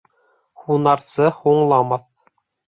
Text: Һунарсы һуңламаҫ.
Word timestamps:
Һунарсы 0.61 1.29
һуңламаҫ. 1.43 2.11